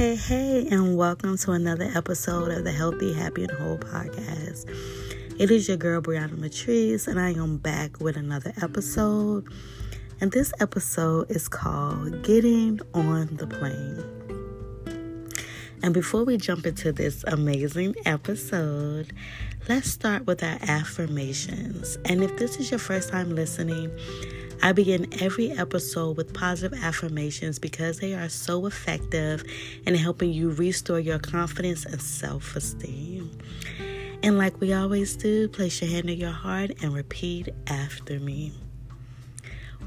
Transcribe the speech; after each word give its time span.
hey, 0.00 0.16
hey, 0.16 0.66
and 0.70 0.96
welcome 0.96 1.36
to 1.36 1.52
another 1.52 1.90
episode 1.94 2.50
of 2.50 2.64
the 2.64 2.72
Healthy, 2.72 3.12
Happy, 3.12 3.44
and 3.44 3.52
Whole 3.52 3.76
podcast. 3.76 4.64
It 5.38 5.50
is 5.50 5.68
your 5.68 5.76
girl, 5.76 6.00
Brianna 6.00 6.38
Matrice, 6.38 7.06
and 7.06 7.20
I 7.20 7.32
am 7.32 7.58
back 7.58 8.00
with 8.00 8.16
another 8.16 8.54
episode. 8.62 9.46
And 10.18 10.32
this 10.32 10.54
episode 10.58 11.30
is 11.30 11.48
called 11.48 12.22
Getting 12.22 12.80
on 12.94 13.36
the 13.36 13.46
Plane. 13.46 14.02
And 15.82 15.92
before 15.92 16.24
we 16.24 16.38
jump 16.38 16.64
into 16.64 16.92
this 16.92 17.22
amazing 17.24 17.94
episode, 18.06 19.12
let's 19.68 19.90
start 19.90 20.26
with 20.26 20.42
our 20.42 20.56
affirmations. 20.62 21.98
And 22.06 22.24
if 22.24 22.38
this 22.38 22.56
is 22.56 22.70
your 22.70 22.80
first 22.80 23.10
time 23.10 23.34
listening, 23.34 23.90
I 24.62 24.72
begin 24.72 25.08
every 25.22 25.52
episode 25.52 26.18
with 26.18 26.34
positive 26.34 26.78
affirmations 26.82 27.58
because 27.58 27.98
they 27.98 28.12
are 28.12 28.28
so 28.28 28.66
effective 28.66 29.42
in 29.86 29.94
helping 29.94 30.32
you 30.32 30.50
restore 30.50 31.00
your 31.00 31.18
confidence 31.18 31.86
and 31.86 32.00
self 32.00 32.54
esteem. 32.54 33.30
And 34.22 34.36
like 34.36 34.60
we 34.60 34.74
always 34.74 35.16
do, 35.16 35.48
place 35.48 35.80
your 35.80 35.90
hand 35.90 36.10
on 36.10 36.16
your 36.16 36.30
heart 36.30 36.72
and 36.82 36.92
repeat 36.92 37.48
after 37.68 38.20
me. 38.20 38.52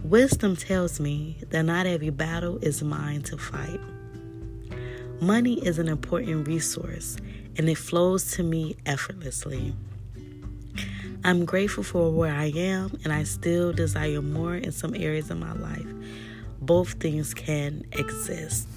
Wisdom 0.03 0.55
tells 0.55 0.99
me 0.99 1.37
that 1.51 1.63
not 1.63 1.85
every 1.85 2.09
battle 2.09 2.57
is 2.57 2.81
mine 2.81 3.21
to 3.23 3.37
fight. 3.37 3.79
Money 5.21 5.63
is 5.63 5.77
an 5.77 5.87
important 5.87 6.47
resource 6.47 7.15
and 7.57 7.69
it 7.69 7.77
flows 7.77 8.31
to 8.31 8.43
me 8.43 8.75
effortlessly. 8.87 9.75
I'm 11.25 11.45
grateful 11.45 11.83
for 11.83 12.11
where 12.11 12.33
I 12.33 12.51
am, 12.53 12.99
and 13.05 13.13
I 13.13 13.23
still 13.23 13.71
desire 13.71 14.21
more 14.21 14.55
in 14.55 14.73
some 14.73 14.93
areas 14.93 15.31
of 15.31 15.37
my 15.37 15.53
life. 15.53 15.87
Both 16.59 16.93
things 16.93 17.33
can 17.33 17.85
exist. 17.93 18.67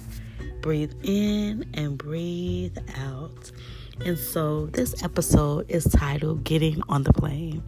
Breathe 0.61 0.93
in 1.03 1.69
and 1.73 1.97
breathe 1.97 2.77
out. 2.97 3.51
And 4.05 4.17
so, 4.17 4.67
this 4.67 5.03
episode 5.03 5.69
is 5.69 5.83
titled 5.85 6.45
Getting 6.45 6.81
on 6.87 7.03
the 7.03 7.11
Plane. 7.11 7.63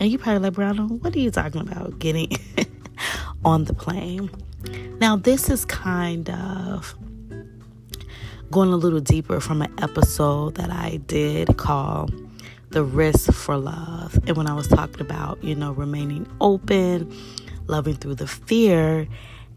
And 0.00 0.10
you 0.10 0.16
probably 0.16 0.44
like, 0.44 0.54
Brown, 0.54 1.00
what 1.00 1.14
are 1.14 1.18
you 1.18 1.30
talking 1.30 1.60
about? 1.60 1.98
Getting 1.98 2.32
on 3.44 3.64
the 3.64 3.74
plane. 3.74 4.30
Now, 4.98 5.16
this 5.16 5.50
is 5.50 5.66
kind 5.66 6.30
of 6.30 6.94
going 8.50 8.72
a 8.72 8.76
little 8.76 9.00
deeper 9.00 9.40
from 9.40 9.60
an 9.60 9.74
episode 9.82 10.54
that 10.54 10.70
I 10.70 11.00
did 11.06 11.56
called 11.58 12.14
the 12.72 12.82
risk 12.82 13.32
for 13.32 13.56
love. 13.56 14.18
And 14.26 14.36
when 14.36 14.46
I 14.46 14.54
was 14.54 14.68
talking 14.68 15.00
about, 15.00 15.42
you 15.44 15.54
know, 15.54 15.72
remaining 15.72 16.26
open, 16.40 17.14
loving 17.66 17.94
through 17.94 18.16
the 18.16 18.26
fear, 18.26 19.06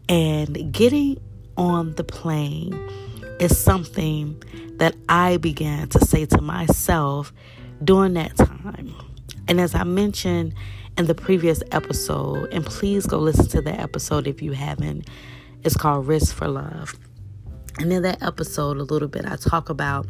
and 0.08 0.72
getting 0.72 1.18
on 1.56 1.94
the 1.94 2.04
plane 2.04 2.72
is 3.40 3.58
something 3.58 4.42
that 4.76 4.94
I 5.08 5.38
began 5.38 5.88
to 5.88 6.04
say 6.04 6.26
to 6.26 6.40
myself 6.40 7.32
during 7.82 8.14
that 8.14 8.36
time. 8.36 8.94
And 9.48 9.60
as 9.60 9.74
I 9.74 9.84
mentioned 9.84 10.54
in 10.98 11.06
the 11.06 11.14
previous 11.14 11.62
episode, 11.72 12.52
and 12.52 12.64
please 12.64 13.06
go 13.06 13.18
listen 13.18 13.48
to 13.48 13.62
that 13.62 13.78
episode 13.78 14.26
if 14.26 14.42
you 14.42 14.52
haven't, 14.52 15.08
it's 15.64 15.76
called 15.76 16.06
Risk 16.06 16.34
for 16.34 16.48
Love. 16.48 16.94
And 17.78 17.92
in 17.92 18.02
that 18.02 18.22
episode, 18.22 18.78
a 18.78 18.82
little 18.82 19.08
bit, 19.08 19.26
I 19.26 19.36
talk 19.36 19.68
about 19.68 20.06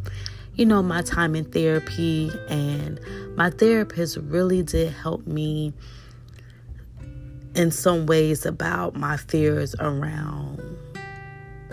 you 0.56 0.64
know, 0.64 0.82
my 0.82 1.02
time 1.02 1.36
in 1.36 1.44
therapy, 1.44 2.30
and 2.48 2.98
my 3.36 3.50
therapist 3.50 4.16
really 4.16 4.62
did 4.62 4.92
help 4.92 5.26
me 5.26 5.74
in 7.54 7.70
some 7.70 8.06
ways 8.06 8.46
about 8.46 8.96
my 8.96 9.16
fears 9.16 9.74
around 9.80 10.60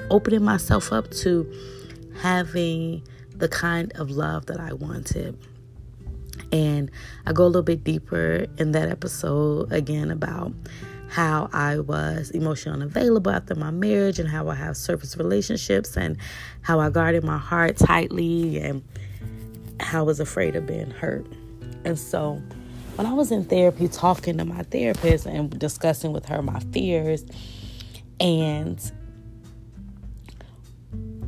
opening 0.09 0.43
myself 0.43 0.91
up 0.91 1.09
to 1.11 1.49
having 2.21 3.01
the 3.35 3.47
kind 3.47 3.91
of 3.93 4.11
love 4.11 4.45
that 4.47 4.59
I 4.59 4.73
wanted. 4.73 5.37
And 6.51 6.91
I 7.25 7.31
go 7.31 7.45
a 7.45 7.47
little 7.47 7.63
bit 7.63 7.83
deeper 7.83 8.45
in 8.57 8.73
that 8.73 8.89
episode 8.89 9.71
again 9.71 10.11
about 10.11 10.53
how 11.13 11.47
I 11.53 11.77
was 11.77 12.31
emotionally 12.31 12.81
unavailable 12.81 13.31
after 13.31 13.53
my 13.53 13.69
marriage 13.69 14.17
and 14.17 14.27
how 14.27 14.49
I 14.49 14.55
have 14.55 14.75
surface 14.75 15.15
relationships 15.15 15.95
and 15.95 16.17
how 16.63 16.79
I 16.79 16.89
guarded 16.89 17.23
my 17.23 17.37
heart 17.37 17.77
tightly 17.77 18.57
and 18.57 18.83
how 19.79 19.99
I 19.99 20.01
was 20.01 20.19
afraid 20.19 20.55
of 20.55 20.65
being 20.65 20.89
hurt. 20.89 21.27
And 21.85 21.99
so 21.99 22.41
when 22.95 23.05
I 23.05 23.13
was 23.13 23.31
in 23.31 23.45
therapy 23.45 23.87
talking 23.89 24.39
to 24.39 24.45
my 24.45 24.63
therapist 24.63 25.27
and 25.27 25.55
discussing 25.59 26.13
with 26.13 26.25
her 26.25 26.41
my 26.41 26.59
fears 26.71 27.23
and 28.19 28.79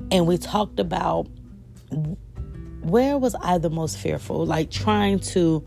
and 0.09 0.25
we 0.25 0.39
talked 0.39 0.79
about 0.79 1.27
where 2.81 3.19
was 3.19 3.35
I 3.39 3.59
the 3.59 3.69
most 3.69 3.99
fearful 3.99 4.47
like 4.47 4.71
trying 4.71 5.19
to 5.19 5.63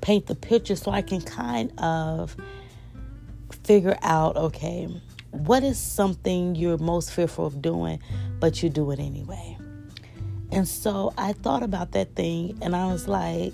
paint 0.00 0.26
the 0.26 0.36
picture 0.36 0.76
so 0.76 0.92
I 0.92 1.02
can 1.02 1.20
kind 1.20 1.72
of 1.80 2.36
figure 3.68 3.98
out 4.00 4.34
okay, 4.34 4.88
what 5.30 5.62
is 5.62 5.78
something 5.78 6.54
you're 6.54 6.78
most 6.78 7.12
fearful 7.12 7.44
of 7.44 7.60
doing, 7.60 8.00
but 8.40 8.62
you 8.62 8.70
do 8.70 8.90
it 8.92 8.98
anyway. 8.98 9.58
And 10.50 10.66
so 10.66 11.12
I 11.18 11.34
thought 11.34 11.62
about 11.62 11.92
that 11.92 12.14
thing 12.14 12.58
and 12.62 12.74
I 12.74 12.86
was 12.90 13.06
like, 13.08 13.52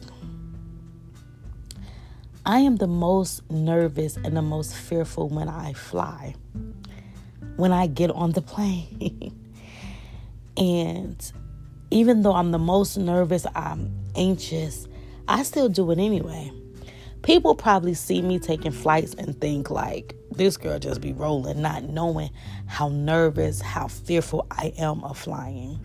I 2.46 2.60
am 2.60 2.76
the 2.76 2.86
most 2.86 3.42
nervous 3.50 4.16
and 4.16 4.36
the 4.36 4.42
most 4.42 4.76
fearful 4.76 5.30
when 5.30 5.48
I 5.48 5.72
fly, 5.72 6.36
when 7.56 7.72
I 7.72 7.88
get 7.88 8.12
on 8.12 8.30
the 8.30 8.42
plane. 8.52 9.36
and 10.56 11.32
even 11.90 12.22
though 12.22 12.34
I'm 12.34 12.52
the 12.52 12.60
most 12.60 12.96
nervous, 12.96 13.48
I'm 13.56 13.92
anxious, 14.14 14.86
I 15.26 15.42
still 15.42 15.68
do 15.68 15.90
it 15.90 15.98
anyway 15.98 16.52
people 17.24 17.54
probably 17.54 17.94
see 17.94 18.20
me 18.20 18.38
taking 18.38 18.70
flights 18.70 19.14
and 19.14 19.40
think 19.40 19.70
like 19.70 20.14
this 20.32 20.56
girl 20.56 20.78
just 20.78 21.00
be 21.00 21.12
rolling 21.12 21.60
not 21.62 21.82
knowing 21.84 22.30
how 22.66 22.88
nervous 22.88 23.60
how 23.60 23.88
fearful 23.88 24.46
i 24.50 24.72
am 24.78 25.02
of 25.02 25.16
flying 25.16 25.80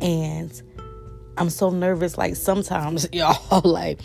and 0.00 0.62
i'm 1.36 1.50
so 1.50 1.68
nervous 1.68 2.16
like 2.16 2.34
sometimes 2.34 3.06
y'all 3.12 3.60
like 3.62 4.00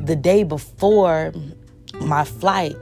the 0.00 0.16
day 0.16 0.42
before 0.42 1.32
my 2.00 2.24
flight 2.24 2.76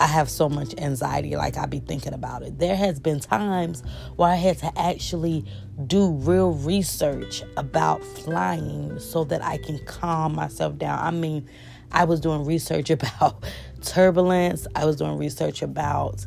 I 0.00 0.06
have 0.06 0.28
so 0.28 0.48
much 0.48 0.74
anxiety, 0.78 1.36
like 1.36 1.56
I 1.56 1.66
be 1.66 1.78
thinking 1.78 2.12
about 2.12 2.42
it. 2.42 2.58
There 2.58 2.74
has 2.74 2.98
been 2.98 3.20
times 3.20 3.82
where 4.16 4.30
I 4.30 4.34
had 4.34 4.58
to 4.58 4.72
actually 4.76 5.44
do 5.86 6.10
real 6.12 6.52
research 6.52 7.42
about 7.56 8.02
flying 8.04 8.98
so 8.98 9.24
that 9.24 9.42
I 9.42 9.58
can 9.58 9.78
calm 9.86 10.34
myself 10.34 10.78
down. 10.78 10.98
I 10.98 11.10
mean, 11.10 11.48
I 11.92 12.04
was 12.04 12.20
doing 12.20 12.44
research 12.44 12.90
about 12.90 13.44
turbulence, 13.82 14.66
I 14.74 14.84
was 14.84 14.96
doing 14.96 15.18
research 15.18 15.62
about 15.62 16.24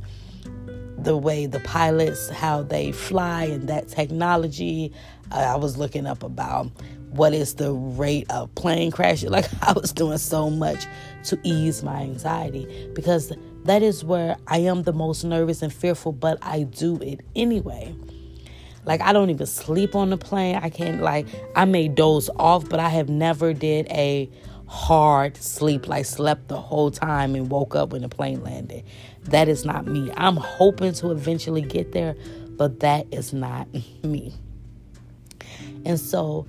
the 0.97 1.15
way 1.15 1.45
the 1.45 1.59
pilots 1.59 2.29
how 2.29 2.63
they 2.63 2.91
fly 2.91 3.43
and 3.45 3.67
that 3.69 3.87
technology. 3.87 4.91
I 5.31 5.55
was 5.55 5.77
looking 5.77 6.07
up 6.07 6.23
about 6.23 6.71
what 7.11 7.33
is 7.33 7.55
the 7.55 7.71
rate 7.71 8.29
of 8.29 8.53
plane 8.55 8.91
crashes. 8.91 9.29
Like 9.35 9.45
I 9.61 9.73
was 9.73 9.91
doing 9.91 10.17
so 10.17 10.49
much 10.49 10.85
to 11.25 11.39
ease 11.43 11.83
my 11.83 12.01
anxiety 12.01 12.89
because 12.93 13.31
that 13.65 13.81
is 13.81 14.03
where 14.03 14.37
I 14.47 14.59
am 14.59 14.83
the 14.83 14.93
most 14.93 15.23
nervous 15.23 15.61
and 15.61 15.73
fearful, 15.73 16.11
but 16.11 16.37
I 16.41 16.63
do 16.63 16.97
it 17.01 17.21
anyway. 17.35 17.95
Like 18.85 19.01
I 19.01 19.13
don't 19.13 19.29
even 19.29 19.45
sleep 19.45 19.95
on 19.95 20.09
the 20.09 20.17
plane. 20.17 20.55
I 20.55 20.69
can't 20.69 21.01
like 21.01 21.27
I 21.55 21.65
may 21.65 21.87
doze 21.87 22.29
off, 22.37 22.67
but 22.69 22.79
I 22.79 22.89
have 22.89 23.09
never 23.09 23.53
did 23.53 23.87
a 23.89 24.29
hard 24.67 25.37
sleep 25.37 25.87
like 25.87 26.05
slept 26.05 26.47
the 26.47 26.59
whole 26.59 26.89
time 26.91 27.35
and 27.35 27.49
woke 27.49 27.75
up 27.75 27.91
when 27.91 28.01
the 28.01 28.09
plane 28.09 28.43
landed. 28.43 28.83
That 29.25 29.47
is 29.47 29.65
not 29.65 29.85
me. 29.85 30.11
I'm 30.17 30.37
hoping 30.37 30.93
to 30.93 31.11
eventually 31.11 31.61
get 31.61 31.91
there, 31.91 32.15
but 32.57 32.79
that 32.81 33.07
is 33.11 33.33
not 33.33 33.67
me. 34.03 34.33
And 35.85 35.99
so 35.99 36.47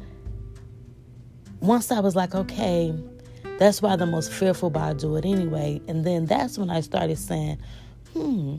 once 1.60 1.90
I 1.90 2.00
was 2.00 2.16
like, 2.16 2.34
okay, 2.34 2.94
that's 3.58 3.80
why 3.80 3.96
the 3.96 4.06
most 4.06 4.32
fearful, 4.32 4.70
but 4.70 4.82
I 4.82 4.92
do 4.94 5.16
it 5.16 5.24
anyway. 5.24 5.80
And 5.88 6.04
then 6.04 6.26
that's 6.26 6.58
when 6.58 6.70
I 6.70 6.80
started 6.80 7.18
saying, 7.18 7.58
hmm, 8.12 8.58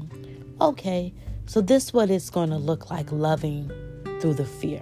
okay, 0.61 1.13
so 1.47 1.61
this 1.61 1.85
is 1.85 1.93
what 1.93 2.09
it's 2.09 2.29
going 2.29 2.49
to 2.49 2.57
look 2.57 2.89
like 2.89 3.11
loving 3.11 3.71
through 4.19 4.33
the 4.33 4.45
fear, 4.45 4.81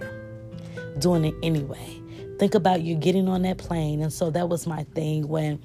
doing 0.98 1.24
it 1.24 1.34
anyway. 1.42 2.02
Think 2.38 2.54
about 2.54 2.82
you 2.82 2.96
getting 2.96 3.28
on 3.28 3.42
that 3.42 3.58
plane. 3.58 4.02
And 4.02 4.12
so 4.12 4.30
that 4.30 4.48
was 4.48 4.66
my 4.66 4.82
thing 4.94 5.28
when 5.28 5.60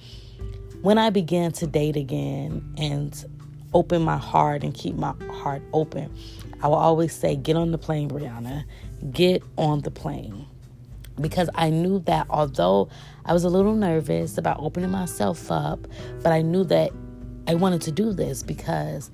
when 0.81 0.97
I 0.97 1.09
began 1.09 1.51
to 1.53 1.67
date 1.67 1.95
again 1.95 2.73
and 2.77 3.25
open 3.73 4.01
my 4.01 4.17
heart 4.17 4.63
and 4.63 4.73
keep 4.73 4.95
my 4.95 5.13
heart 5.31 5.61
open, 5.73 6.11
I 6.61 6.67
will 6.67 6.75
always 6.75 7.13
say, 7.13 7.35
get 7.35 7.55
on 7.55 7.71
the 7.71 7.77
plane, 7.77 8.09
Brianna. 8.09 8.63
Get 9.11 9.43
on 9.57 9.81
the 9.81 9.91
plane 9.91 10.45
because 11.19 11.49
I 11.55 11.71
knew 11.71 11.99
that 12.01 12.27
although 12.29 12.89
I 13.25 13.33
was 13.33 13.43
a 13.43 13.49
little 13.49 13.73
nervous 13.73 14.37
about 14.37 14.57
opening 14.59 14.91
myself 14.91 15.51
up, 15.51 15.87
but 16.21 16.31
I 16.31 16.41
knew 16.41 16.63
that 16.65 16.91
I 17.47 17.55
wanted 17.55 17.81
to 17.83 17.91
do 17.91 18.13
this 18.13 18.43
because 18.43 19.09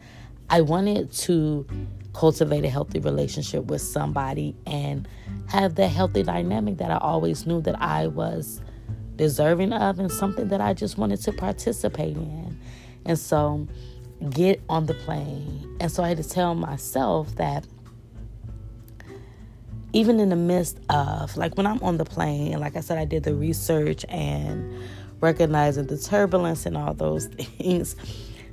I 0.49 0.61
wanted 0.61 1.11
to 1.11 1.67
cultivate 2.13 2.65
a 2.65 2.69
healthy 2.69 2.99
relationship 2.99 3.65
with 3.65 3.81
somebody 3.81 4.55
and 4.65 5.07
have 5.47 5.75
that 5.75 5.89
healthy 5.89 6.23
dynamic 6.23 6.77
that 6.77 6.89
I 6.89 6.97
always 6.97 7.45
knew 7.45 7.61
that 7.61 7.79
I 7.81 8.07
was 8.07 8.61
deserving 9.15 9.73
of 9.73 9.99
and 9.99 10.11
something 10.11 10.47
that 10.47 10.61
I 10.61 10.73
just 10.73 10.97
wanted 10.97 11.21
to 11.21 11.33
participate 11.33 12.15
in. 12.15 12.59
And 13.05 13.19
so 13.19 13.67
get 14.29 14.61
on 14.69 14.85
the 14.85 14.93
plane. 14.93 15.77
And 15.79 15.91
so 15.91 16.03
I 16.03 16.09
had 16.09 16.17
to 16.17 16.27
tell 16.27 16.55
myself 16.55 17.35
that 17.35 17.65
even 19.93 20.19
in 20.19 20.29
the 20.29 20.35
midst 20.35 20.79
of, 20.89 21.35
like 21.37 21.55
when 21.55 21.65
I'm 21.65 21.81
on 21.81 21.97
the 21.97 22.05
plane, 22.05 22.59
like 22.59 22.75
I 22.75 22.81
said, 22.81 22.97
I 22.97 23.05
did 23.05 23.23
the 23.23 23.33
research 23.33 24.05
and 24.09 24.73
recognizing 25.21 25.87
the 25.87 25.97
turbulence 25.97 26.65
and 26.65 26.77
all 26.77 26.93
those 26.93 27.25
things, 27.57 27.95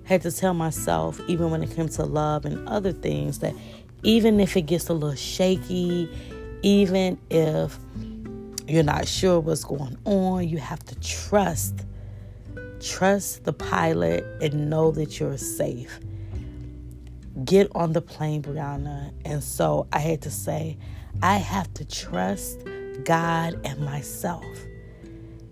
had 0.04 0.22
to 0.22 0.32
tell 0.32 0.54
myself, 0.54 1.20
even 1.28 1.50
when 1.50 1.62
it 1.62 1.74
comes 1.74 1.96
to 1.96 2.04
love 2.04 2.44
and 2.44 2.68
other 2.68 2.92
things, 2.92 3.38
that 3.40 3.54
even 4.02 4.38
if 4.38 4.56
it 4.56 4.62
gets 4.62 4.88
a 4.88 4.92
little 4.92 5.16
shaky, 5.16 6.08
even 6.62 7.18
if 7.30 7.78
you're 8.66 8.82
not 8.82 9.08
sure 9.08 9.40
what's 9.40 9.64
going 9.64 9.96
on, 10.04 10.48
you 10.48 10.58
have 10.58 10.82
to 10.84 10.94
trust. 11.00 11.86
Trust 12.80 13.44
the 13.44 13.52
pilot 13.52 14.24
and 14.42 14.68
know 14.68 14.90
that 14.90 15.18
you're 15.18 15.38
safe. 15.38 15.98
Get 17.44 17.68
on 17.74 17.94
the 17.94 18.02
plane, 18.02 18.42
Brianna. 18.42 19.12
And 19.24 19.42
so 19.42 19.86
I 19.92 20.00
had 20.00 20.20
to 20.22 20.30
say, 20.30 20.76
I 21.22 21.36
have 21.38 21.72
to 21.74 21.84
trust 21.84 22.60
God 23.04 23.58
and 23.64 23.80
myself. 23.80 24.44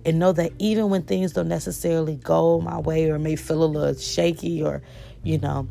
And 0.05 0.19
know 0.19 0.33
that 0.33 0.53
even 0.59 0.91
when 0.91 1.03
things 1.03 1.33
don't 1.33 1.49
necessarily 1.49 2.17
go 2.17 2.61
my 2.61 2.79
way 2.79 3.09
or 3.11 3.19
may 3.19 3.37
feel 3.37 3.63
a 3.63 3.67
little 3.67 3.95
shaky 3.95 4.63
or, 4.63 4.83
you 5.23 5.39
know, 5.39 5.69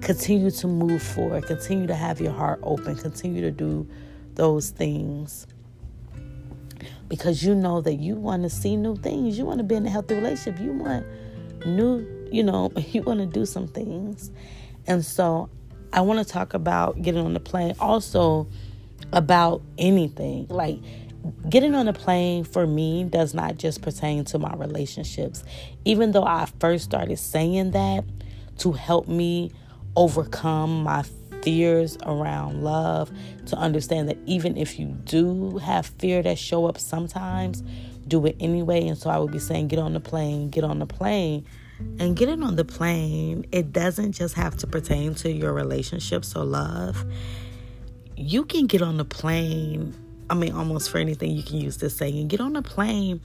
continue 0.00 0.50
to 0.50 0.66
move 0.66 1.02
forward, 1.02 1.46
continue 1.46 1.86
to 1.86 1.94
have 1.94 2.20
your 2.20 2.32
heart 2.32 2.58
open, 2.62 2.96
continue 2.96 3.40
to 3.42 3.50
do 3.50 3.88
those 4.34 4.70
things 4.70 5.46
because 7.10 7.42
you 7.42 7.54
know 7.54 7.80
that 7.80 7.94
you 7.94 8.14
want 8.14 8.44
to 8.44 8.48
see 8.48 8.76
new 8.76 8.96
things. 8.96 9.36
You 9.36 9.44
want 9.44 9.58
to 9.58 9.64
be 9.64 9.74
in 9.74 9.84
a 9.84 9.90
healthy 9.90 10.14
relationship. 10.14 10.62
You 10.62 10.72
want 10.72 11.04
new, 11.66 12.06
you 12.30 12.42
know, 12.42 12.72
you 12.76 13.02
want 13.02 13.20
to 13.20 13.26
do 13.26 13.44
some 13.44 13.68
things. 13.68 14.30
And 14.86 15.04
so 15.04 15.50
I 15.92 16.00
want 16.00 16.24
to 16.26 16.32
talk 16.32 16.54
about 16.54 17.02
getting 17.02 17.24
on 17.24 17.34
the 17.34 17.40
plane, 17.40 17.74
also 17.80 18.48
about 19.12 19.60
anything. 19.76 20.46
Like 20.48 20.78
getting 21.48 21.74
on 21.74 21.88
a 21.88 21.92
plane 21.92 22.44
for 22.44 22.66
me 22.66 23.04
does 23.04 23.34
not 23.34 23.56
just 23.56 23.82
pertain 23.82 24.24
to 24.26 24.38
my 24.38 24.54
relationships. 24.54 25.44
Even 25.84 26.12
though 26.12 26.24
I 26.24 26.46
first 26.60 26.84
started 26.84 27.18
saying 27.18 27.72
that 27.72 28.04
to 28.58 28.72
help 28.72 29.08
me 29.08 29.52
overcome 29.96 30.82
my 30.82 31.04
fears 31.42 31.98
around 32.04 32.62
love, 32.62 33.10
to 33.46 33.56
understand 33.56 34.08
that 34.08 34.18
even 34.26 34.56
if 34.56 34.78
you 34.78 34.86
do 34.86 35.58
have 35.58 35.86
fear 35.86 36.22
that 36.22 36.38
show 36.38 36.66
up 36.66 36.78
sometimes, 36.78 37.62
do 38.06 38.24
it 38.26 38.36
anyway. 38.40 38.86
And 38.86 38.98
so 38.98 39.10
I 39.10 39.18
would 39.18 39.32
be 39.32 39.38
saying, 39.38 39.68
get 39.68 39.78
on 39.78 39.94
the 39.94 40.00
plane, 40.00 40.48
get 40.50 40.64
on 40.64 40.78
the 40.78 40.86
plane. 40.86 41.46
And 41.98 42.14
getting 42.14 42.42
on 42.42 42.56
the 42.56 42.64
plane, 42.64 43.46
it 43.52 43.72
doesn't 43.72 44.12
just 44.12 44.34
have 44.34 44.56
to 44.58 44.66
pertain 44.66 45.14
to 45.16 45.30
your 45.30 45.54
relationships 45.54 46.36
or 46.36 46.44
love. 46.44 47.04
You 48.16 48.44
can 48.44 48.66
get 48.66 48.82
on 48.82 48.98
the 48.98 49.04
plane, 49.04 49.94
I 50.30 50.34
mean, 50.34 50.52
almost 50.52 50.90
for 50.90 50.98
anything 50.98 51.32
you 51.32 51.42
can 51.42 51.56
use 51.56 51.78
this 51.78 51.96
saying, 51.96 52.28
get 52.28 52.40
on 52.40 52.52
the 52.52 52.62
plane 52.62 53.20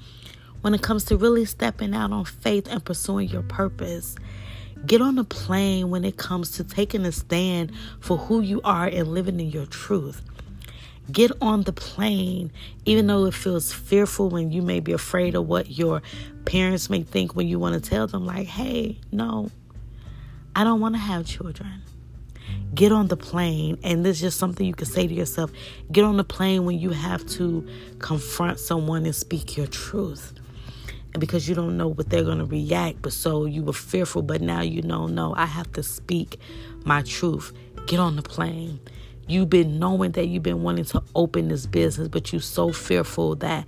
when 0.62 0.74
it 0.74 0.82
comes 0.82 1.06
to 1.06 1.18
really 1.18 1.46
stepping 1.46 1.94
out 1.94 2.12
on 2.12 2.26
faith 2.26 2.68
and 2.68 2.84
pursuing 2.84 3.30
your 3.30 3.44
purpose. 3.44 4.16
Get 4.88 5.02
on 5.02 5.20
a 5.20 5.24
plane 5.24 5.92
when 5.92 6.04
it 6.04 6.18
comes 6.18 6.52
to 6.54 6.64
taking 6.64 7.06
a 7.06 7.12
stand 7.12 7.72
for 8.00 8.18
who 8.18 8.42
you 8.42 8.60
are 8.64 8.88
and 8.88 9.10
living 9.10 9.40
in 9.40 9.52
your 9.52 9.68
truth. 9.68 10.24
Get 11.12 11.32
on 11.40 11.62
the 11.62 11.74
plane, 11.74 12.52
even 12.86 13.06
though 13.06 13.26
it 13.26 13.36
feels 13.36 13.72
fearful 13.72 14.30
when 14.30 14.52
you 14.52 14.64
may 14.64 14.80
be 14.80 14.92
afraid 14.92 15.36
of 15.36 15.48
what 15.48 15.70
your 15.70 16.02
parents 16.46 16.90
may 16.90 17.04
think 17.04 17.36
when 17.36 17.48
you 17.48 17.60
want 17.60 17.82
to 17.82 17.90
tell 17.90 18.08
them, 18.08 18.26
like, 18.26 18.48
hey, 18.48 18.98
no, 19.12 19.52
I 20.56 20.64
don't 20.64 20.80
want 20.80 20.96
to 20.96 21.00
have 21.00 21.28
children. 21.28 21.84
Get 22.76 22.92
on 22.92 23.08
the 23.08 23.18
plane, 23.18 23.80
and 23.84 24.06
this 24.06 24.18
is 24.18 24.22
just 24.22 24.40
something 24.40 24.68
you 24.68 24.76
can 24.76 24.88
say 24.88 25.08
to 25.08 25.14
yourself. 25.14 25.52
Get 25.92 26.04
on 26.06 26.18
the 26.18 26.26
plane 26.26 26.66
when 26.66 26.80
you 26.80 26.92
have 26.92 27.26
to 27.32 27.68
confront 28.00 28.60
someone 28.60 29.06
and 29.06 29.16
speak 29.16 29.58
your 29.58 29.68
truth 29.68 30.34
And 31.14 31.22
because 31.22 31.50
you 31.50 31.56
don't 31.56 31.78
know 31.78 31.90
what 31.90 32.10
they're 32.10 32.26
going 32.26 32.40
to 32.40 32.46
react. 32.46 33.02
But 33.02 33.14
so 33.14 33.46
you 33.46 33.64
were 33.64 33.74
fearful, 33.74 34.24
but 34.24 34.42
now 34.42 34.62
you 34.62 34.82
know, 34.84 35.08
no, 35.08 35.36
I 35.36 35.48
have 35.48 35.72
to 35.74 35.84
speak 35.84 36.40
my 36.86 37.04
truth. 37.04 37.54
Get 37.88 38.00
on 38.00 38.18
the 38.18 38.24
plane. 38.24 38.82
You've 39.28 39.50
been 39.50 39.80
knowing 39.80 40.12
that 40.14 40.28
you've 40.28 40.44
been 40.44 40.64
wanting 40.64 40.86
to 40.88 41.04
open 41.16 41.50
this 41.50 41.66
business, 41.68 42.10
but 42.10 42.34
you're 42.34 42.42
so 42.42 42.74
fearful 42.74 43.36
that 43.38 43.66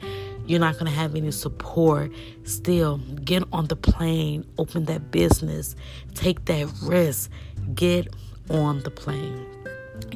you're 0.47 0.59
not 0.59 0.75
going 0.75 0.87
to 0.87 0.91
have 0.91 1.15
any 1.15 1.31
support. 1.31 2.11
Still, 2.45 2.97
get 3.23 3.43
on 3.53 3.67
the 3.67 3.77
plane, 3.77 4.45
open 4.59 4.85
that 4.85 5.11
business, 5.11 5.75
take 6.15 6.45
that 6.45 6.67
risk, 6.83 7.31
get 7.75 8.07
on 8.49 8.81
the 8.83 8.91
plane. 8.91 9.45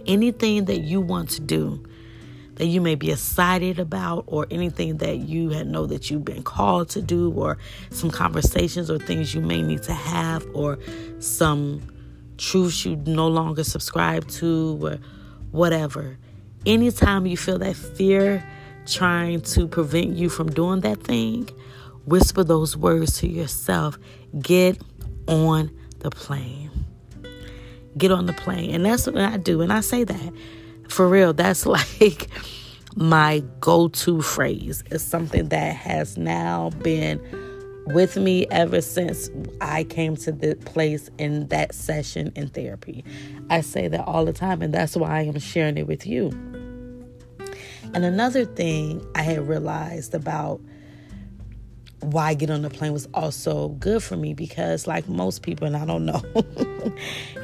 Anything 0.06 0.66
that 0.66 0.80
you 0.80 1.02
want 1.02 1.30
to 1.32 1.42
do, 1.42 1.84
that 2.56 2.68
you 2.68 2.82
may 2.82 2.96
be 2.96 3.12
excited 3.12 3.80
about 3.80 4.24
or 4.28 4.46
anything 4.52 4.98
that 4.98 5.18
you 5.18 5.50
know 5.64 5.88
that 5.88 6.10
you've 6.10 6.26
been 6.26 6.44
called 6.44 6.90
to 6.90 7.02
do 7.02 7.32
or 7.32 7.58
some 7.90 8.12
conversations 8.12 8.90
or 8.92 9.00
things 9.00 9.34
you 9.34 9.42
may 9.42 9.62
need 9.62 9.82
to 9.84 9.94
have 9.94 10.46
or 10.54 10.78
some 11.20 11.82
truths 12.38 12.86
you 12.86 12.98
no 12.98 13.28
longer 13.28 13.64
subscribe 13.64 14.28
to 14.28 14.78
or 14.82 14.98
whatever. 15.52 16.18
Anytime 16.66 17.26
you 17.26 17.38
feel 17.38 17.58
that 17.60 17.76
fear 17.76 18.46
trying 18.86 19.42
to 19.42 19.68
prevent 19.68 20.10
you 20.16 20.30
from 20.30 20.52
doing 20.52 20.82
that 20.82 21.02
thing, 21.04 21.50
whisper 22.06 22.44
those 22.44 22.76
words 22.78 23.20
to 23.20 23.28
yourself. 23.28 23.98
Get 24.40 24.82
on 25.28 25.72
the 26.00 26.10
plane. 26.10 26.81
Get 27.98 28.12
on 28.12 28.26
the 28.26 28.34
plane. 28.34 28.74
And 28.74 28.86
that's 28.86 29.06
what 29.06 29.18
I 29.18 29.38
do. 29.38 29.62
And 29.62 29.72
I 29.72 29.82
say 29.82 30.04
that 30.04 30.34
for 30.90 31.08
real, 31.08 31.34
that's 31.34 31.66
like 31.68 32.28
my 32.96 33.44
go 33.60 33.88
to 33.88 34.22
phrase. 34.22 34.84
It's 34.92 35.04
something 35.04 35.50
that 35.50 35.76
has 35.76 36.18
now 36.18 36.72
been 36.82 37.20
with 37.88 38.16
me 38.16 38.46
ever 38.48 38.82
since 38.82 39.30
I 39.60 39.84
came 39.86 40.16
to 40.18 40.32
the 40.32 40.56
place 40.56 41.10
in 41.18 41.48
that 41.48 41.74
session 41.74 42.32
in 42.36 42.50
therapy. 42.50 43.04
I 43.50 43.62
say 43.62 43.88
that 43.88 44.08
all 44.08 44.26
the 44.26 44.34
time, 44.34 44.62
and 44.62 44.74
that's 44.74 44.96
why 44.96 45.20
I 45.20 45.22
am 45.24 45.40
sharing 45.40 45.78
it 45.78 45.88
with 45.88 46.06
you. 46.06 46.30
And 47.94 48.06
another 48.06 48.46
thing 48.46 49.06
I 49.16 49.24
had 49.24 49.48
realized 49.48 50.14
about 50.14 50.62
why 52.02 52.34
get 52.34 52.50
on 52.50 52.64
the 52.64 52.70
plane 52.70 52.94
was 52.94 53.08
also 53.14 53.70
good 53.70 54.02
for 54.02 54.18
me 54.18 54.34
because 54.34 54.88
like 54.88 55.08
most 55.08 55.44
people 55.44 55.68
and 55.68 55.78
I 55.78 55.86
don't 55.86 56.06
know 56.06 56.22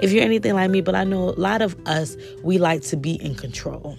if 0.02 0.12
you're 0.12 0.24
anything 0.24 0.56
like 0.56 0.70
me 0.72 0.82
but 0.82 0.96
I 0.96 1.04
know 1.04 1.30
a 1.30 1.38
lot 1.40 1.62
of 1.62 1.76
us 1.88 2.18
we 2.44 2.58
like 2.58 2.82
to 2.84 2.98
be 2.98 3.14
in 3.24 3.36
control. 3.36 3.98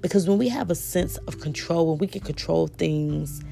Because 0.00 0.26
when 0.26 0.38
we 0.38 0.48
have 0.48 0.70
a 0.70 0.74
sense 0.74 1.18
of 1.18 1.40
control, 1.40 1.90
when 1.90 1.98
we 1.98 2.06
can 2.06 2.22
control 2.22 2.68
things, 2.68 3.42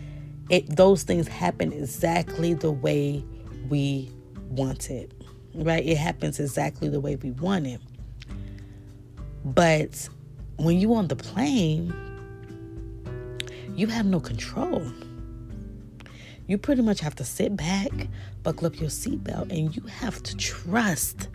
it 0.48 0.76
those 0.76 1.02
things 1.02 1.28
happen 1.28 1.72
exactly 1.72 2.54
the 2.54 2.72
way 2.72 3.22
we 3.68 4.10
want 4.48 4.90
it. 4.90 5.12
Right? 5.54 5.84
It 5.84 5.98
happens 5.98 6.40
exactly 6.40 6.88
the 6.88 7.00
way 7.00 7.16
we 7.16 7.32
want 7.32 7.66
it. 7.66 7.80
But 9.44 10.08
when 10.56 10.78
you 10.78 10.94
on 10.94 11.08
the 11.08 11.16
plane, 11.16 11.92
you 13.76 13.86
have 13.88 14.06
no 14.06 14.20
control 14.20 14.82
you 16.48 16.58
pretty 16.58 16.82
much 16.82 17.00
have 17.00 17.14
to 17.16 17.24
sit 17.24 17.56
back, 17.56 17.90
buckle 18.42 18.66
up 18.66 18.80
your 18.80 18.88
seatbelt, 18.88 19.52
and 19.52 19.76
you 19.76 19.82
have 19.82 20.22
to 20.24 20.36
trust 20.36 21.28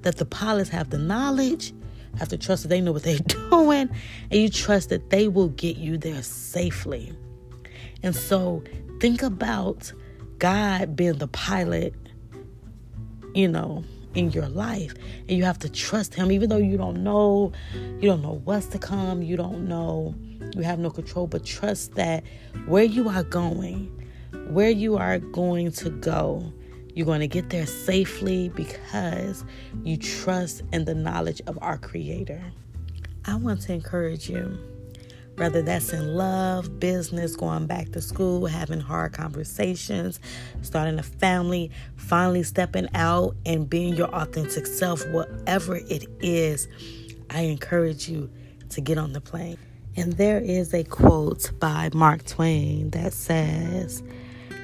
that 0.00 0.16
the 0.16 0.24
pilots 0.24 0.70
have 0.70 0.90
the 0.90 0.98
knowledge, 0.98 1.72
have 2.18 2.28
to 2.28 2.38
trust 2.38 2.62
that 2.62 2.68
they 2.70 2.80
know 2.80 2.92
what 2.92 3.02
they're 3.04 3.18
doing, 3.50 3.88
and 4.30 4.40
you 4.40 4.48
trust 4.48 4.88
that 4.88 5.10
they 5.10 5.28
will 5.28 5.50
get 5.50 5.76
you 5.76 5.98
there 5.98 6.22
safely. 6.22 7.12
And 8.02 8.16
so 8.16 8.64
think 9.00 9.22
about 9.22 9.92
God 10.38 10.96
being 10.96 11.18
the 11.18 11.28
pilot, 11.28 11.94
you 13.34 13.48
know, 13.48 13.84
in 14.14 14.30
your 14.30 14.48
life. 14.48 14.94
And 15.28 15.36
you 15.36 15.44
have 15.44 15.58
to 15.60 15.68
trust 15.68 16.14
Him, 16.14 16.30
even 16.32 16.48
though 16.48 16.56
you 16.58 16.76
don't 16.76 17.02
know, 17.02 17.52
you 17.74 18.08
don't 18.08 18.22
know 18.22 18.40
what's 18.44 18.66
to 18.66 18.78
come, 18.78 19.22
you 19.22 19.36
don't 19.36 19.68
know 19.68 20.14
you 20.54 20.62
have 20.62 20.78
no 20.78 20.90
control, 20.90 21.26
but 21.26 21.44
trust 21.44 21.94
that 21.94 22.24
where 22.66 22.84
you 22.84 23.08
are 23.08 23.22
going, 23.22 23.90
where 24.50 24.70
you 24.70 24.96
are 24.96 25.18
going 25.18 25.72
to 25.72 25.90
go, 25.90 26.52
you're 26.94 27.06
going 27.06 27.20
to 27.20 27.28
get 27.28 27.50
there 27.50 27.66
safely 27.66 28.50
because 28.50 29.44
you 29.82 29.96
trust 29.96 30.62
in 30.72 30.84
the 30.84 30.94
knowledge 30.94 31.40
of 31.46 31.58
our 31.62 31.78
Creator. 31.78 32.42
I 33.24 33.36
want 33.36 33.62
to 33.62 33.72
encourage 33.72 34.28
you 34.28 34.58
whether 35.36 35.62
that's 35.62 35.92
in 35.92 36.14
love, 36.14 36.78
business, 36.78 37.36
going 37.36 37.66
back 37.66 37.90
to 37.92 38.02
school, 38.02 38.46
having 38.46 38.80
hard 38.80 39.12
conversations, 39.12 40.20
starting 40.62 40.98
a 40.98 41.02
family, 41.02 41.70
finally 41.96 42.42
stepping 42.42 42.88
out 42.94 43.34
and 43.46 43.68
being 43.68 43.94
your 43.94 44.08
authentic 44.08 44.66
self, 44.66 45.06
whatever 45.08 45.76
it 45.76 46.04
is, 46.20 46.68
I 47.30 47.42
encourage 47.42 48.08
you 48.08 48.30
to 48.70 48.80
get 48.80 48.98
on 48.98 49.12
the 49.12 49.20
plane. 49.20 49.58
And 49.96 50.14
there 50.14 50.40
is 50.40 50.72
a 50.72 50.84
quote 50.84 51.50
by 51.58 51.90
Mark 51.92 52.24
Twain 52.24 52.90
that 52.90 53.12
says 53.12 54.02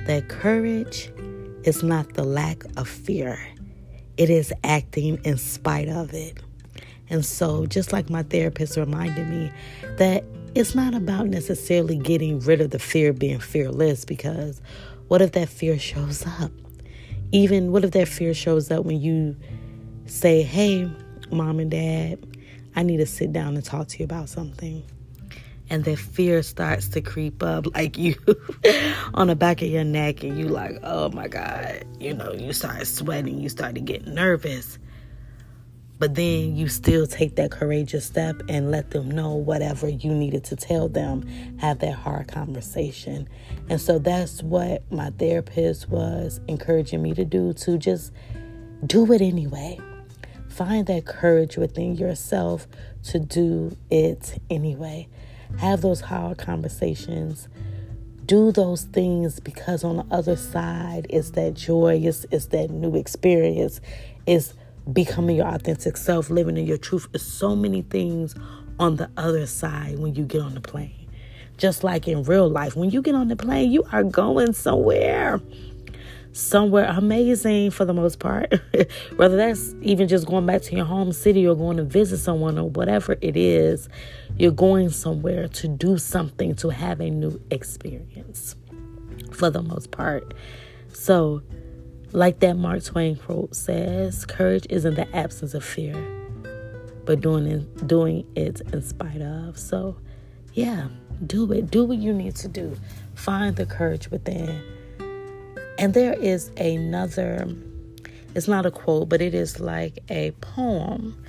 that 0.07 0.29
courage 0.29 1.13
is 1.65 1.83
not 1.83 2.15
the 2.15 2.25
lack 2.25 2.65
of 2.77 2.89
fear, 2.89 3.39
it 4.17 4.31
is 4.31 4.53
acting 4.65 5.21
in 5.25 5.39
spite 5.39 5.89
of 5.89 6.13
it. 6.13 6.39
And 7.11 7.25
so, 7.25 7.67
just 7.67 7.93
like 7.93 8.11
my 8.11 8.23
therapist 8.23 8.77
reminded 8.77 9.29
me, 9.29 9.51
that 9.97 10.25
it's 10.55 10.75
not 10.75 10.95
about 10.95 11.27
necessarily 11.29 11.97
getting 11.97 12.41
rid 12.41 12.61
of 12.61 12.71
the 12.71 12.79
fear 12.79 13.11
of 13.11 13.19
being 13.19 13.41
fearless 13.41 14.05
because 14.05 14.61
what 15.09 15.23
if 15.23 15.33
that 15.33 15.49
fear 15.49 15.79
shows 15.79 16.27
up? 16.27 16.53
Even 17.33 17.73
what 17.73 17.85
if 17.85 17.93
that 17.93 18.09
fear 18.09 18.35
shows 18.35 18.71
up 18.71 18.85
when 18.85 19.01
you 19.01 19.37
say, 20.07 20.43
Hey, 20.43 20.91
mom 21.31 21.61
and 21.61 21.71
dad, 21.71 22.25
I 22.77 22.83
need 22.83 22.99
to 22.99 23.07
sit 23.07 23.33
down 23.33 23.57
and 23.57 23.65
talk 23.65 23.89
to 23.89 23.99
you 23.99 24.05
about 24.05 24.29
something. 24.29 24.83
And 25.71 25.85
that 25.85 25.99
fear 25.99 26.43
starts 26.43 26.89
to 26.91 27.01
creep 27.01 27.43
up 27.43 27.67
like 27.75 27.99
you 27.99 28.15
on 29.15 29.27
the 29.27 29.37
back 29.37 29.61
of 29.61 29.69
your 29.69 29.85
neck, 29.85 30.23
and 30.23 30.39
you 30.39 30.49
like, 30.49 30.79
oh 30.83 31.11
my 31.11 31.29
God, 31.29 31.85
you 32.01 32.15
know, 32.15 32.33
you 32.33 32.53
start 32.53 32.87
sweating, 32.87 33.39
you 33.39 33.49
start 33.49 33.75
to 33.75 33.81
get 33.81 34.07
nervous. 34.07 34.79
But 35.99 36.15
then 36.15 36.55
you 36.55 36.69
still 36.69 37.07
take 37.09 37.35
that 37.37 37.51
courageous 37.51 38.07
step 38.07 38.41
and 38.49 38.71
let 38.71 38.91
them 38.93 39.11
know 39.11 39.35
whatever 39.35 39.89
you 39.89 40.15
needed 40.15 40.45
to 40.45 40.57
tell 40.57 40.89
them, 40.89 41.27
have 41.59 41.81
that 41.81 41.95
hard 41.95 42.29
conversation. 42.29 43.29
And 43.69 43.81
so 43.81 43.99
that's 43.99 44.43
what 44.43 44.91
my 44.93 45.11
therapist 45.11 45.89
was 45.89 46.41
encouraging 46.47 47.03
me 47.03 47.15
to 47.15 47.25
do 47.25 47.53
to 47.55 47.79
just 47.79 48.13
do 48.87 49.13
it 49.13 49.21
anyway. 49.21 49.81
Find 50.49 50.87
that 50.87 51.05
courage 51.05 51.57
within 51.57 51.97
yourself 51.97 52.69
to 53.05 53.19
do 53.19 53.77
it 53.91 54.41
anyway. 54.51 55.09
Have 55.59 55.81
those 55.81 56.01
hard 56.01 56.39
conversations. 56.39 57.49
Do 58.25 58.53
those 58.53 58.83
things 58.83 59.41
because 59.41 59.83
on 59.83 59.97
the 59.97 60.07
other 60.11 60.37
side 60.37 61.07
is 61.11 61.33
that 61.33 61.55
joy, 61.55 62.01
is 62.05 62.27
that 62.49 62.71
new 62.71 62.95
experience, 62.95 63.81
is 64.27 64.55
becoming 64.93 65.37
your 65.37 65.47
authentic 65.47 65.97
self, 65.97 66.31
living 66.31 66.57
in 66.57 66.67
your 66.67 66.79
truth. 66.79 67.09
Is 67.13 67.23
so 67.23 67.55
many 67.55 67.83
things 67.83 68.35
on 68.79 68.97
the 68.97 69.11
other 69.17 69.47
side 69.47 69.99
when 69.99 70.15
you 70.15 70.25
get 70.25 70.43
on 70.43 70.55
the 70.55 70.61
plane. 70.61 71.09
Just 71.57 71.83
like 71.83 72.07
in 72.07 72.23
real 72.23 72.49
life, 72.49 72.77
when 72.77 72.91
you 72.91 73.03
get 73.03 73.15
on 73.15 73.29
the 73.29 73.37
plane, 73.37 73.73
you 73.73 73.83
are 73.93 74.05
going 74.05 74.53
somewhere. 74.53 75.41
Somewhere 76.33 76.85
amazing 76.85 77.73
for 77.73 77.85
the 77.85 77.93
most 77.93 78.21
part. 78.21 78.53
Whether 79.17 79.37
that's 79.37 79.75
even 79.83 80.07
just 80.07 80.27
going 80.27 80.47
back 80.47 80.63
to 80.63 80.77
your 80.77 80.85
home 80.85 81.13
city 81.13 81.47
or 81.47 81.57
going 81.57 81.79
to 81.79 81.85
visit 81.85 82.19
someone 82.19 82.59
or 82.59 82.69
whatever 82.69 83.17
it 83.21 83.37
is, 83.37 83.89
you're 84.37 84.53
going 84.53 84.91
somewhere 84.91 85.49
to 85.49 85.69
do 85.69 85.99
something, 85.99 86.55
to 86.57 86.69
have 86.69 87.01
a 87.01 87.11
new 87.11 87.41
experience 87.51 88.55
for 89.33 89.51
the 89.51 89.63
most 89.63 89.91
part. 89.91 90.35
So, 90.93 91.43
like 92.13 92.41
that 92.41 92.57
Mark 92.57 92.85
Twain 92.85 93.17
quote 93.17 93.55
says, 93.55 94.25
courage 94.25 94.67
isn't 94.71 94.95
the 94.95 95.15
absence 95.17 95.55
of 95.55 95.65
fear, 95.65 95.95
but 97.05 97.21
doing 97.21 97.47
it, 97.47 97.87
doing 97.87 98.27
it 98.35 98.61
in 98.73 98.83
spite 98.83 99.21
of. 99.21 99.59
So, 99.59 99.97
yeah, 100.55 100.89
do 101.27 101.51
it. 101.53 101.71
Do 101.71 101.85
what 101.85 101.99
you 101.99 102.13
need 102.13 102.37
to 102.37 102.49
do. 102.49 102.77
Find 103.15 103.57
the 103.57 103.67
courage 103.67 104.11
within. 104.11 104.63
And 105.79 105.95
there 105.95 106.15
is 106.15 106.51
another, 106.57 107.47
it's 108.35 108.49
not 108.49 108.67
a 108.67 108.71
quote, 108.71 109.09
but 109.09 109.21
it 109.21 109.35
is 109.35 109.61
like 109.61 109.99
a 110.09 110.33
poem 110.41 111.23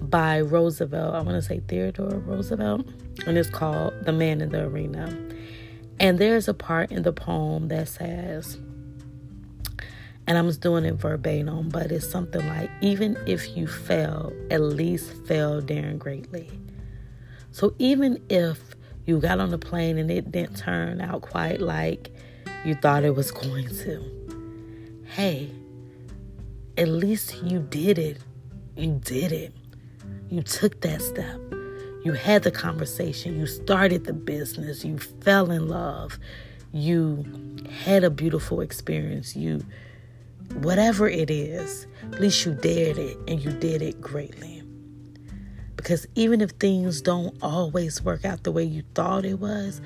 by 0.00 0.40
Roosevelt. 0.40 1.14
I 1.14 1.20
want 1.22 1.36
to 1.36 1.42
say 1.42 1.60
Theodore 1.66 2.08
Roosevelt, 2.08 2.86
and 3.26 3.36
it's 3.36 3.50
called 3.50 3.94
The 4.04 4.12
Man 4.12 4.40
in 4.40 4.50
the 4.50 4.64
Arena. 4.64 5.16
And 5.98 6.18
there's 6.18 6.48
a 6.48 6.54
part 6.54 6.92
in 6.92 7.02
the 7.02 7.12
poem 7.12 7.68
that 7.68 7.88
says, 7.88 8.58
and 10.30 10.38
I'm 10.38 10.46
just 10.46 10.60
doing 10.60 10.84
it 10.84 10.94
verbatim, 10.94 11.70
but 11.70 11.90
it's 11.90 12.08
something 12.08 12.46
like, 12.46 12.70
even 12.82 13.18
if 13.26 13.56
you 13.56 13.66
fail, 13.66 14.32
at 14.48 14.60
least 14.60 15.12
fail 15.26 15.60
daring 15.60 15.98
greatly. 15.98 16.48
So 17.50 17.74
even 17.80 18.22
if 18.28 18.76
you 19.06 19.18
got 19.18 19.40
on 19.40 19.50
the 19.50 19.58
plane 19.58 19.98
and 19.98 20.08
it 20.08 20.30
didn't 20.30 20.56
turn 20.56 21.00
out 21.00 21.22
quite 21.22 21.60
like 21.60 22.14
you 22.64 22.76
thought 22.76 23.02
it 23.02 23.16
was 23.16 23.32
going 23.32 23.70
to, 23.70 25.02
hey, 25.16 25.50
at 26.78 26.86
least 26.86 27.42
you 27.42 27.58
did 27.58 27.98
it. 27.98 28.18
You 28.76 29.00
did 29.02 29.32
it. 29.32 29.52
You 30.28 30.44
took 30.44 30.80
that 30.82 31.02
step. 31.02 31.40
You 32.04 32.12
had 32.12 32.44
the 32.44 32.52
conversation. 32.52 33.36
You 33.36 33.48
started 33.48 34.04
the 34.04 34.12
business. 34.12 34.84
You 34.84 34.96
fell 34.96 35.50
in 35.50 35.66
love. 35.66 36.20
You 36.70 37.26
had 37.84 38.04
a 38.04 38.10
beautiful 38.10 38.60
experience. 38.60 39.34
You 39.34 39.64
whatever 40.54 41.08
it 41.08 41.30
is, 41.30 41.86
at 42.12 42.20
least 42.20 42.44
you 42.44 42.54
dared 42.54 42.98
it 42.98 43.16
and 43.28 43.42
you 43.42 43.52
did 43.52 43.82
it 43.82 44.00
greatly. 44.00 44.62
Because 45.76 46.06
even 46.14 46.40
if 46.40 46.50
things 46.50 47.00
don't 47.00 47.36
always 47.42 48.02
work 48.02 48.24
out 48.24 48.44
the 48.44 48.52
way 48.52 48.64
you 48.64 48.82
thought 48.94 49.24
it 49.24 49.40
was, 49.40 49.80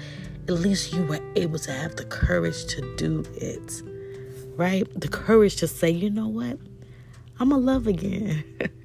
at 0.49 0.55
least 0.55 0.93
you 0.93 1.05
were 1.05 1.21
able 1.37 1.59
to 1.61 1.73
have 1.73 1.97
the 1.97 2.05
courage 2.05 2.65
to 2.67 2.97
do 2.97 3.25
it. 3.35 3.83
Right? 4.57 4.89
The 5.01 5.09
courage 5.09 5.57
to 5.57 5.69
say, 5.69 5.91
you 5.91 6.11
know 6.11 6.29
what? 6.29 6.59
I'm 7.39 7.51
going 7.51 7.61
to 7.63 7.67
love 7.67 7.87
again. 7.87 8.45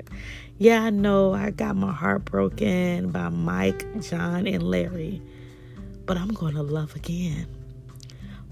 yeah, 0.57 0.83
I 0.83 0.89
know 0.89 1.33
I 1.33 1.51
got 1.51 1.75
my 1.75 1.91
heart 1.91 2.25
broken 2.25 3.11
by 3.11 3.29
Mike, 3.29 4.01
John, 4.01 4.47
and 4.47 4.63
Larry, 4.63 5.21
but 6.05 6.17
I'm 6.17 6.29
going 6.29 6.55
to 6.55 6.63
love 6.63 6.95
again. 6.95 7.47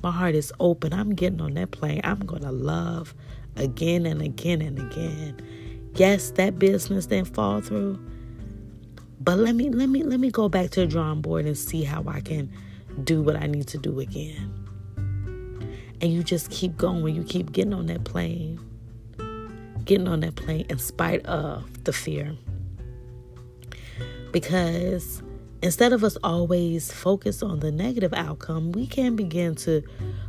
My 0.04 0.12
heart 0.12 0.36
is 0.36 0.54
open. 0.60 0.94
I'm 0.94 1.16
getting 1.16 1.42
on 1.42 1.56
that 1.56 1.72
plane. 1.72 2.02
I'm 2.04 2.20
going 2.20 2.44
to 2.44 2.52
love 2.52 3.16
again 3.56 4.06
and 4.06 4.22
again 4.22 4.62
and 4.62 4.80
again. 4.80 5.42
Yes, 5.96 6.32
that 6.32 6.60
business 6.60 7.08
didn't 7.08 7.34
fall 7.34 7.62
through. 7.62 8.00
But 9.20 9.40
let 9.40 9.56
me 9.56 9.70
let 9.70 9.90
me 9.90 10.04
let 10.04 10.20
me 10.20 10.30
go 10.30 10.48
back 10.48 10.70
to 10.72 10.82
the 10.82 10.88
drawing 10.88 11.22
board 11.22 11.46
and 11.46 11.58
see 11.58 11.84
how 11.84 12.04
I 12.08 12.22
can 12.22 12.52
do 13.04 13.22
what 13.22 13.36
I 13.36 13.48
need 13.48 13.68
to 13.70 13.78
do 13.78 14.00
again. 14.00 14.54
And 16.00 16.14
you 16.14 16.24
just 16.24 16.52
keep 16.52 16.78
going. 16.78 17.16
You 17.16 17.24
keep 17.24 17.52
getting 17.52 17.74
on 17.74 17.88
that 17.88 18.04
plane. 18.04 18.60
Getting 19.84 20.08
on 20.08 20.20
that 20.20 20.36
plane 20.36 20.66
in 20.70 20.78
spite 20.78 21.26
of 21.26 21.84
the 21.84 21.92
fear. 21.92 22.36
Because 24.32 25.24
instead 25.62 25.94
of 25.94 26.04
us 26.04 26.18
always 26.24 26.92
focus 26.92 27.42
on 27.42 27.60
the 27.60 27.72
negative 27.72 28.14
outcome, 28.14 28.72
we 28.72 28.88
can 28.88 29.16
begin 29.16 29.56
to 29.56 29.84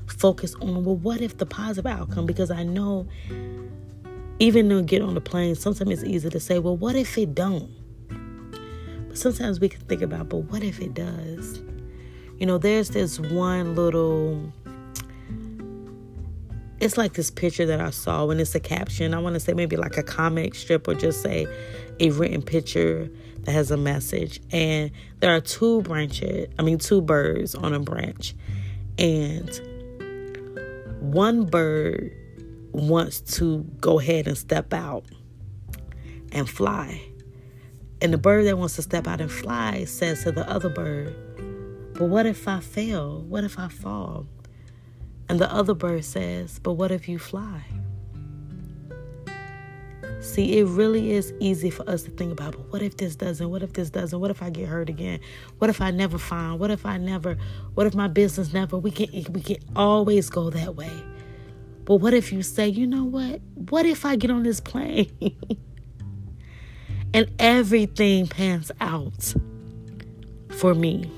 focus 0.07 0.55
on 0.57 0.85
well, 0.85 0.97
what 0.97 1.21
if 1.21 1.39
the 1.39 1.47
positive 1.47 1.87
outcome? 1.87 2.27
Because 2.27 2.51
I 2.51 2.63
know 2.63 3.07
even 4.39 4.69
though 4.69 4.83
get 4.83 5.03
on 5.03 5.15
the 5.15 5.21
plane, 5.21 5.55
sometimes 5.55 5.91
it's 5.91 6.05
easy 6.05 6.31
to 6.31 6.41
say, 6.41 6.59
well, 6.59 6.77
what 6.77 6.95
if 6.95 7.19
it 7.19 7.35
don't? 7.35 7.71
But 9.09 9.19
sometimes 9.19 9.59
we 9.59 9.69
can 9.69 9.81
think 9.83 10.03
about, 10.03 10.29
but 10.29 10.39
what 10.39 10.63
if 10.63 10.81
it 10.81 10.95
does? 10.95 11.61
You 12.39 12.47
know, 12.47 12.57
there's 12.57 12.91
this 12.91 13.19
one 13.19 13.75
little 13.75 14.53
it's 16.81 16.97
like 16.97 17.15
this 17.15 17.31
picture 17.31 17.67
that 17.67 17.81
I 17.81 17.91
saw 17.91 18.27
when 18.27 18.39
it's 18.39 18.55
a 18.55 18.61
caption. 18.61 19.15
I 19.15 19.19
want 19.19 19.35
to 19.35 19.41
say 19.41 19.53
maybe 19.53 19.77
like 19.77 19.97
a 19.97 20.03
comic 20.03 20.55
strip 20.55 20.87
or 20.87 20.95
just 20.95 21.23
say 21.23 21.47
a 21.99 22.11
written 22.11 22.43
picture 22.43 23.11
that 23.43 23.53
has 23.53 23.71
a 23.71 23.77
message. 23.77 24.41
And 24.53 24.93
there 25.19 25.35
are 25.35 25.41
two 25.41 25.83
branches, 25.83 26.49
I 26.59 26.63
mean, 26.63 26.79
two 26.79 27.01
birds 27.01 27.55
on 27.55 27.75
a 27.75 27.81
branch. 27.81 28.35
And 28.97 29.49
one 31.01 31.47
bird 31.47 32.13
wants 32.73 33.21
to 33.39 33.65
go 33.81 33.99
ahead 33.99 34.29
and 34.29 34.39
step 34.39 34.73
out 34.73 35.05
and 36.33 36.49
fly. 36.49 37.03
And 38.01 38.13
the 38.13 38.19
bird 38.19 38.47
that 38.47 38.57
wants 38.57 38.77
to 38.77 38.83
step 38.83 39.09
out 39.09 39.21
and 39.21 39.31
fly 39.31 39.85
says 39.85 40.23
to 40.23 40.33
the 40.33 40.49
other 40.49 40.69
bird, 40.69 41.15
But 41.95 42.05
what 42.05 42.27
if 42.27 42.47
I 42.47 42.61
fail? 42.61 43.23
What 43.23 43.43
if 43.43 43.59
I 43.59 43.69
fall? 43.69 44.27
And 45.29 45.39
the 45.39 45.53
other 45.53 45.75
bird 45.75 46.05
says, 46.05 46.59
But 46.59 46.75
what 46.75 46.91
if 46.91 47.09
you 47.09 47.19
fly? 47.19 47.63
See, 50.21 50.59
it 50.59 50.65
really 50.65 51.13
is 51.13 51.33
easy 51.39 51.71
for 51.71 51.89
us 51.89 52.03
to 52.03 52.11
think 52.11 52.33
about, 52.33 52.53
but 52.53 52.73
what 52.73 52.83
if 52.83 52.97
this 52.97 53.15
doesn't? 53.15 53.49
What 53.49 53.63
if 53.63 53.73
this 53.75 53.89
doesn't? 53.89 54.19
What 54.19 54.33
if 54.33 54.43
I 54.43 54.51
get 54.51 54.69
hurt 54.69 54.89
again? 54.89 55.21
What 55.59 55.71
if 55.71 55.81
I 55.81 55.93
never 55.93 56.19
find? 56.19 56.59
What 56.59 56.73
if 56.73 56.85
I 56.85 56.97
never? 56.99 57.37
What 57.75 57.87
if 57.87 57.95
my 57.95 58.09
business 58.09 58.53
never? 58.53 58.77
We 58.79 58.91
can 58.91 59.33
we 59.33 59.41
can 59.41 59.59
always 59.77 60.29
go 60.29 60.51
that 60.51 60.75
way. 60.75 60.91
But 61.85 61.97
what 61.97 62.15
if 62.15 62.33
you 62.33 62.43
say, 62.43 62.69
you 62.69 62.87
know 62.87 63.05
what? 63.05 63.41
What 63.55 63.87
if 63.87 64.05
I 64.05 64.17
get 64.17 64.31
on 64.31 64.43
this 64.43 64.61
plane 64.61 65.11
and 67.15 67.31
everything 67.39 68.27
pans 68.27 68.73
out 68.81 69.35
for 70.51 70.75
me? 70.75 71.11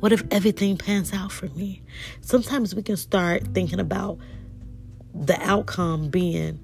What 0.00 0.12
if 0.12 0.22
everything 0.30 0.78
pans 0.78 1.12
out 1.12 1.30
for 1.30 1.46
me? 1.50 1.82
Sometimes 2.22 2.74
we 2.74 2.82
can 2.82 2.96
start 2.96 3.54
thinking 3.54 3.78
about 3.78 4.18
the 5.14 5.38
outcome 5.42 6.08
being 6.08 6.58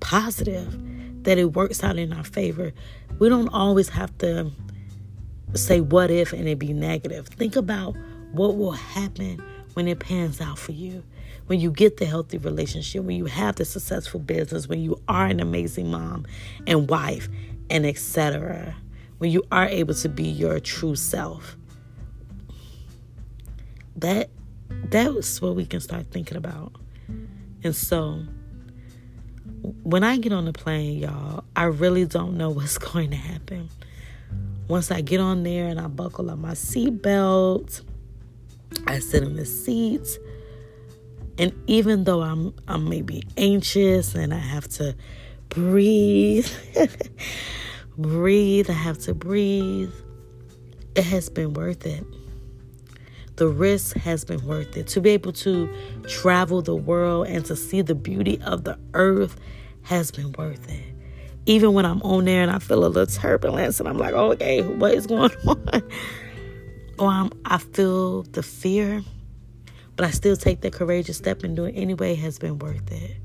positive, 0.00 1.24
that 1.24 1.36
it 1.36 1.54
works 1.54 1.84
out 1.84 1.98
in 1.98 2.12
our 2.12 2.24
favor. 2.24 2.72
We 3.18 3.28
don't 3.28 3.48
always 3.48 3.90
have 3.90 4.16
to 4.18 4.50
say 5.54 5.80
what 5.80 6.10
if 6.10 6.32
and 6.32 6.48
it 6.48 6.58
be 6.58 6.72
negative. 6.72 7.28
Think 7.28 7.54
about 7.54 7.94
what 8.32 8.56
will 8.56 8.72
happen 8.72 9.42
when 9.74 9.86
it 9.86 9.98
pans 9.98 10.40
out 10.40 10.58
for 10.58 10.72
you. 10.72 11.04
When 11.48 11.60
you 11.60 11.70
get 11.70 11.98
the 11.98 12.06
healthy 12.06 12.38
relationship, 12.38 13.04
when 13.04 13.16
you 13.16 13.26
have 13.26 13.56
the 13.56 13.66
successful 13.66 14.20
business, 14.20 14.68
when 14.68 14.80
you 14.80 15.00
are 15.06 15.26
an 15.26 15.40
amazing 15.40 15.90
mom 15.90 16.26
and 16.66 16.88
wife, 16.88 17.28
and 17.68 17.84
etc. 17.84 18.74
When 19.18 19.30
you 19.30 19.42
are 19.52 19.66
able 19.66 19.94
to 19.94 20.08
be 20.08 20.24
your 20.24 20.60
true 20.60 20.94
self 20.94 21.58
that 24.00 24.30
that's 24.90 25.40
what 25.40 25.54
we 25.54 25.66
can 25.66 25.80
start 25.80 26.06
thinking 26.10 26.36
about. 26.36 26.72
And 27.64 27.74
so 27.74 28.22
when 29.82 30.04
I 30.04 30.16
get 30.18 30.32
on 30.32 30.44
the 30.44 30.52
plane, 30.52 30.98
y'all, 30.98 31.44
I 31.56 31.64
really 31.64 32.04
don't 32.04 32.36
know 32.36 32.50
what's 32.58 32.78
going 32.78 33.10
to 33.10 33.16
happen. 33.16 33.68
Once 34.68 34.90
I 34.90 35.00
get 35.00 35.20
on 35.20 35.44
there 35.44 35.66
and 35.66 35.80
I 35.80 35.86
buckle 35.86 36.30
up 36.30 36.38
my 36.38 36.52
seatbelt, 36.52 37.82
I 38.86 38.98
sit 38.98 39.22
in 39.22 39.34
the 39.34 39.46
seats, 39.46 40.18
and 41.38 41.54
even 41.66 42.04
though 42.04 42.20
I'm 42.20 42.52
I'm 42.68 42.86
maybe 42.86 43.22
anxious 43.38 44.14
and 44.14 44.34
I 44.34 44.38
have 44.38 44.68
to 44.68 44.94
breathe, 45.48 46.50
breathe, 47.98 48.68
I 48.68 48.74
have 48.74 48.98
to 48.98 49.14
breathe, 49.14 49.92
it 50.94 51.04
has 51.04 51.30
been 51.30 51.54
worth 51.54 51.86
it 51.86 52.04
the 53.38 53.48
risk 53.48 53.96
has 53.96 54.24
been 54.24 54.44
worth 54.44 54.76
it. 54.76 54.88
To 54.88 55.00
be 55.00 55.10
able 55.10 55.32
to 55.34 55.72
travel 56.08 56.60
the 56.60 56.74
world 56.74 57.28
and 57.28 57.44
to 57.46 57.54
see 57.54 57.82
the 57.82 57.94
beauty 57.94 58.40
of 58.42 58.64
the 58.64 58.76
earth 58.94 59.38
has 59.84 60.10
been 60.10 60.32
worth 60.32 60.68
it. 60.68 60.84
Even 61.46 61.72
when 61.72 61.86
I'm 61.86 62.02
on 62.02 62.24
there 62.24 62.42
and 62.42 62.50
I 62.50 62.58
feel 62.58 62.84
a 62.84 62.88
little 62.88 63.06
turbulence 63.06 63.78
and 63.78 63.88
I'm 63.88 63.96
like, 63.96 64.12
okay, 64.12 64.62
what 64.62 64.92
is 64.92 65.06
going 65.06 65.30
on? 65.46 65.82
or 66.98 67.08
I'm, 67.08 67.30
I 67.44 67.58
feel 67.58 68.24
the 68.24 68.42
fear, 68.42 69.02
but 69.94 70.04
I 70.04 70.10
still 70.10 70.36
take 70.36 70.60
the 70.60 70.70
courageous 70.70 71.16
step 71.16 71.44
and 71.44 71.54
do 71.54 71.64
it 71.64 71.72
anyway 71.72 72.16
has 72.16 72.40
been 72.40 72.58
worth 72.58 72.90
it. 72.90 73.16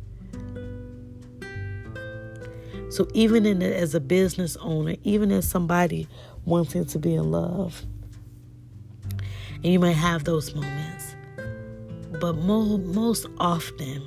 So 2.91 3.08
even 3.15 3.48
in 3.48 3.58
the, 3.58 3.75
as 3.75 3.96
a 3.96 4.00
business 4.00 4.58
owner, 4.58 4.96
even 5.03 5.32
as 5.32 5.50
somebody 5.50 6.08
wanting 6.46 6.86
to 6.86 7.00
be 7.00 7.15
in 7.15 7.32
love, 7.32 7.84
and 9.63 9.72
you 9.72 9.79
might 9.79 9.91
have 9.91 10.25
those 10.25 10.53
moments. 10.53 11.15
But 12.20 12.34
mo- 12.34 12.77
most 12.77 13.25
often, 13.38 14.03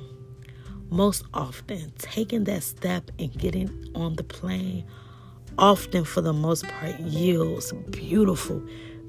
most 0.89 1.23
often, 1.33 1.91
taking 1.97 2.45
that 2.45 2.63
step 2.63 3.11
and 3.19 3.31
getting 3.37 3.69
on 3.95 4.15
the 4.15 4.23
plane, 4.23 4.85
often 5.57 6.05
for 6.05 6.21
the 6.21 6.33
most 6.33 6.67
part, 6.67 6.99
yields 6.99 7.73
beautiful, 7.89 8.63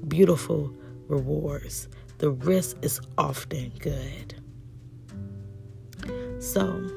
beautiful 0.07 0.73
rewards. 1.07 1.87
The 2.17 2.31
risk 2.31 2.77
is 2.81 2.99
often 3.17 3.71
good. 3.79 4.35
So, 6.39 6.89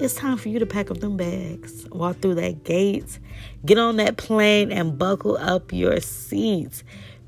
it's 0.00 0.14
time 0.14 0.36
for 0.36 0.48
you 0.48 0.58
to 0.58 0.66
pack 0.66 0.90
up 0.90 0.98
them 0.98 1.16
bags, 1.16 1.86
walk 1.90 2.20
through 2.20 2.36
that 2.36 2.64
gate, 2.64 3.20
get 3.64 3.78
on 3.78 3.96
that 3.96 4.16
plane, 4.16 4.72
and 4.72 4.98
buckle 4.98 5.36
up 5.36 5.72
your 5.72 6.00
seats 6.00 6.82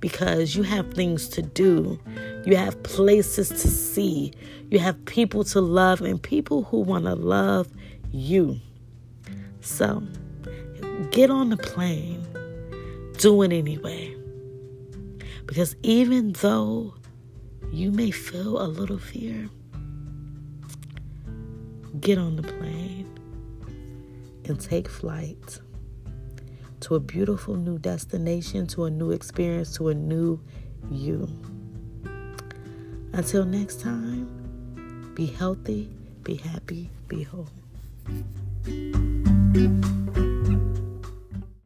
because 0.04 0.54
you 0.54 0.62
have 0.62 0.92
things 0.92 1.30
to 1.30 1.40
do. 1.40 1.98
You 2.44 2.56
have 2.56 2.82
places 2.82 3.48
to 3.48 3.68
see. 3.68 4.34
You 4.70 4.78
have 4.78 5.02
people 5.06 5.44
to 5.44 5.62
love 5.62 6.02
and 6.02 6.22
people 6.22 6.64
who 6.64 6.80
want 6.80 7.06
to 7.06 7.14
love 7.14 7.68
you. 8.12 8.60
So 9.62 10.02
get 11.10 11.30
on 11.30 11.48
the 11.48 11.56
plane. 11.56 12.22
Do 13.16 13.40
it 13.40 13.52
anyway. 13.54 14.14
Because 15.46 15.74
even 15.82 16.34
though 16.34 16.92
you 17.72 17.90
may 17.90 18.10
feel 18.10 18.60
a 18.60 18.68
little 18.68 18.98
fear, 18.98 19.48
get 22.00 22.18
on 22.18 22.36
the 22.36 22.42
plane 22.42 23.08
and 24.44 24.60
take 24.60 24.86
flight 24.86 25.60
to 26.84 26.96
a 26.96 27.00
beautiful 27.00 27.56
new 27.56 27.78
destination, 27.78 28.66
to 28.66 28.84
a 28.84 28.90
new 28.90 29.10
experience, 29.10 29.74
to 29.74 29.88
a 29.88 29.94
new 29.94 30.38
you. 30.90 31.26
Until 33.14 33.46
next 33.46 33.80
time, 33.80 35.12
be 35.14 35.24
healthy, 35.24 35.88
be 36.22 36.34
happy, 36.34 36.90
be 37.08 37.22
whole. 37.22 37.48